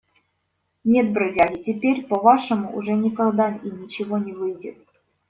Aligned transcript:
Нет, 0.83 1.11
бродяги, 1.13 1.61
теперь 1.61 2.07
по-вашему 2.07 2.75
уже 2.75 2.93
никогда 2.93 3.55
и 3.63 3.69
ничего 3.69 4.17
не 4.17 4.33
выйдет. 4.33 4.79